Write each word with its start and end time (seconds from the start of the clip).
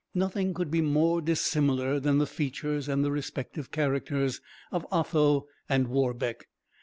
Nothing 0.15 0.55
could 0.55 0.71
be 0.71 0.81
more 0.81 1.21
dissimilar 1.21 1.99
than 1.99 2.17
the 2.17 2.25
features 2.25 2.89
and 2.89 3.03
the 3.05 3.11
respective 3.11 3.69
characters 3.69 4.41
of 4.71 4.83
Otho 4.91 5.45
and 5.69 5.89
Warbeck. 5.89 6.47